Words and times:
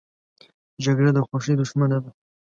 جګړه 0.83 1.11
د 1.13 1.19
خوښۍ 1.27 1.53
دښمنه 1.61 1.97
ده 2.03 2.11